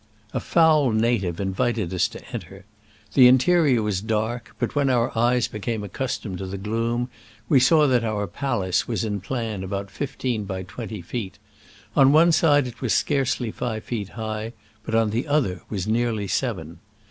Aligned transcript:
A 0.33 0.39
foul 0.39 0.91
native 0.93 1.39
invited 1.39 1.93
us 1.93 2.07
to 2.07 2.25
enter. 2.33 2.65
The 3.13 3.27
interior 3.27 3.83
was 3.83 4.01
dark, 4.01 4.55
but 4.57 4.73
when 4.73 4.89
our 4.89 5.15
eyes 5.15 5.47
became 5.47 5.83
accustomed 5.83 6.39
to 6.39 6.47
the 6.47 6.57
gloom 6.57 7.07
we 7.47 7.59
saw 7.59 7.85
that 7.85 8.03
our 8.03 8.25
palace 8.25 8.87
was 8.87 9.03
in 9.05 9.21
plan 9.21 9.63
about 9.63 9.91
fifteen 9.91 10.45
by 10.45 10.63
twenty 10.63 11.03
feet: 11.03 11.37
on 11.95 12.11
one 12.11 12.31
side 12.31 12.65
it 12.65 12.81
was 12.81 12.95
scarcely 12.95 13.51
five 13.51 13.83
feet 13.83 14.09
high, 14.17 14.53
but 14.83 14.95
on 14.95 15.11
the 15.11 15.27
other 15.27 15.61
was 15.69 15.85
nearly 15.85 16.27
seven. 16.27 16.79